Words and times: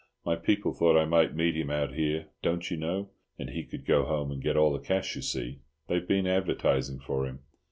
"My 0.25 0.35
people 0.35 0.73
thought 0.73 0.97
I 0.97 1.05
might 1.05 1.35
meet 1.35 1.55
him 1.55 1.69
out 1.69 1.93
here, 1.93 2.25
don't 2.41 2.71
you 2.71 2.75
know—and 2.75 3.51
he 3.51 3.63
could 3.63 3.85
go 3.85 4.03
home 4.03 4.31
and 4.31 4.41
get 4.41 4.57
all 4.57 4.73
the 4.73 4.79
cash, 4.79 5.15
you 5.15 5.21
see. 5.21 5.59
They've 5.89 6.07
been 6.07 6.25
advertising 6.25 6.99
for 7.01 7.27
him." 7.27 7.41